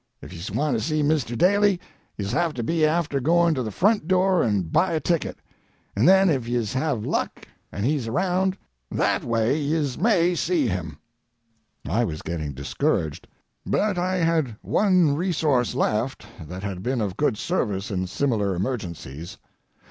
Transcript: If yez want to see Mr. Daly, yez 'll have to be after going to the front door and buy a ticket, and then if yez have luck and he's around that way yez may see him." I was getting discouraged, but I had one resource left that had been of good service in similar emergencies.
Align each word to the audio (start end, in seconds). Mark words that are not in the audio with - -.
If 0.19 0.33
yez 0.33 0.49
want 0.49 0.75
to 0.75 0.83
see 0.83 1.03
Mr. 1.03 1.37
Daly, 1.37 1.79
yez 2.17 2.33
'll 2.33 2.35
have 2.37 2.55
to 2.55 2.63
be 2.63 2.83
after 2.87 3.19
going 3.19 3.53
to 3.53 3.61
the 3.61 3.69
front 3.69 4.07
door 4.07 4.41
and 4.41 4.71
buy 4.71 4.93
a 4.93 4.99
ticket, 4.99 5.37
and 5.95 6.09
then 6.09 6.27
if 6.27 6.47
yez 6.47 6.73
have 6.73 7.05
luck 7.05 7.47
and 7.71 7.85
he's 7.85 8.07
around 8.07 8.57
that 8.89 9.23
way 9.23 9.59
yez 9.61 9.99
may 9.99 10.33
see 10.33 10.65
him." 10.67 10.97
I 11.87 12.03
was 12.03 12.23
getting 12.23 12.53
discouraged, 12.55 13.27
but 13.63 13.99
I 13.99 14.15
had 14.15 14.55
one 14.63 15.13
resource 15.13 15.75
left 15.75 16.25
that 16.47 16.63
had 16.63 16.81
been 16.81 16.99
of 16.99 17.15
good 17.15 17.37
service 17.37 17.91
in 17.91 18.07
similar 18.07 18.55
emergencies. 18.55 19.37